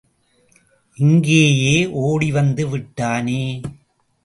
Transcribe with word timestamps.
இங்கேயே 0.97 1.75
ஓடிவந்து 2.01 2.67
விட்டானே! 2.67 3.41